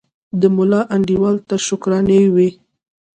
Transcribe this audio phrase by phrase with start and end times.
[0.41, 2.49] د ملا انډیوالي تر شکرانې وي